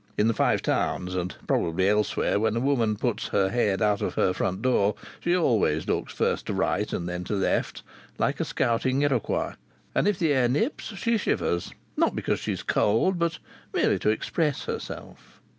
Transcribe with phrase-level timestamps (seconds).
[0.17, 4.15] In the Five Towns, and probably elsewhere, when a woman puts her head out of
[4.15, 7.83] her front door, she always looks first to right and then to left,
[8.17, 9.53] like a scouting Iroquois,
[9.93, 13.37] and if the air nips she shivers not because she is cold, but
[13.75, 15.39] merely to express herself.